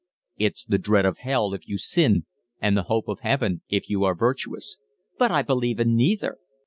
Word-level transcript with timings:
"It's 0.39 0.65
the 0.65 0.79
dread 0.79 1.05
of 1.05 1.19
hell 1.19 1.53
if 1.53 1.67
you 1.67 1.77
sin 1.77 2.25
and 2.59 2.75
the 2.75 2.81
hope 2.89 3.07
of 3.07 3.19
Heaven 3.19 3.61
if 3.69 3.87
you 3.87 4.03
are 4.03 4.15
virtuous." 4.15 4.77
"But 5.19 5.29
I 5.29 5.43
believe 5.43 5.79
in 5.79 5.95
neither." 5.95 6.39